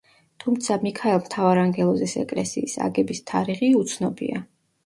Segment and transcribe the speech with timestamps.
[0.43, 4.43] თუმცა მიქაელ მთავარანგელოზის ეკლესიის აგების თარიღი უცნობია.